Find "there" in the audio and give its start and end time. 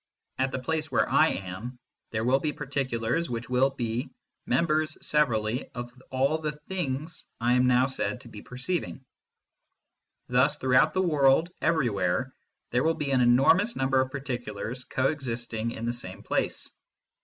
2.09-2.23, 12.71-12.83